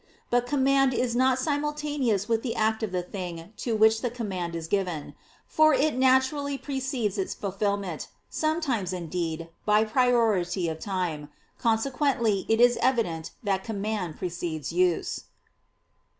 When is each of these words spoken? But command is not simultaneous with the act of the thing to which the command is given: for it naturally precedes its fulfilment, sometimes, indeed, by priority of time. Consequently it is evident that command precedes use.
But 0.31 0.47
command 0.47 0.95
is 0.95 1.15
not 1.15 1.37
simultaneous 1.37 2.27
with 2.27 2.41
the 2.41 2.55
act 2.55 2.81
of 2.81 2.91
the 2.91 3.03
thing 3.03 3.53
to 3.57 3.75
which 3.75 4.01
the 4.01 4.09
command 4.09 4.55
is 4.55 4.65
given: 4.67 5.13
for 5.45 5.75
it 5.75 5.93
naturally 5.95 6.57
precedes 6.57 7.19
its 7.19 7.35
fulfilment, 7.35 8.07
sometimes, 8.27 8.93
indeed, 8.93 9.49
by 9.63 9.83
priority 9.83 10.67
of 10.69 10.79
time. 10.79 11.29
Consequently 11.59 12.47
it 12.49 12.59
is 12.59 12.79
evident 12.81 13.29
that 13.43 13.63
command 13.63 14.17
precedes 14.17 14.73
use. 14.73 15.25